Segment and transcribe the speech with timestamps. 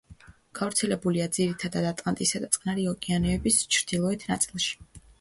[0.59, 4.79] გავრცელებულია ძირითადად ატლანტისა და წყნარი ოკეანეების ჩრდილოეთ ნაწილში.